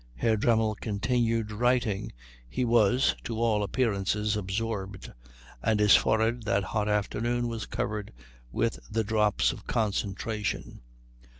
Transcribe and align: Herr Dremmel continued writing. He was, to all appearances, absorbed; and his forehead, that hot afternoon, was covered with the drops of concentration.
Herr 0.15 0.35
Dremmel 0.35 0.73
continued 0.73 1.51
writing. 1.51 2.11
He 2.49 2.65
was, 2.65 3.15
to 3.23 3.37
all 3.39 3.61
appearances, 3.61 4.35
absorbed; 4.35 5.13
and 5.61 5.79
his 5.79 5.95
forehead, 5.95 6.41
that 6.45 6.63
hot 6.63 6.89
afternoon, 6.89 7.47
was 7.47 7.67
covered 7.67 8.11
with 8.51 8.79
the 8.89 9.03
drops 9.03 9.51
of 9.51 9.67
concentration. 9.67 10.81